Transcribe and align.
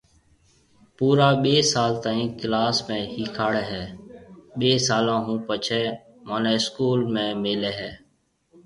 پورا 0.97 1.27
ٻي 1.43 1.55
سال 1.71 1.91
تائين 2.03 2.29
ڪلاس 2.39 2.77
۾ 2.89 2.97
هِيکاڙي 3.15 3.63
هيَ 3.71 3.83
ٻي 4.57 4.71
سالون 4.87 5.17
هون 5.25 5.37
پڇي 5.47 5.81
مهونَي 6.27 6.51
اسڪول 6.59 6.99
۾ 7.15 7.25
ملي 7.43 7.71
هيَ 7.79 7.91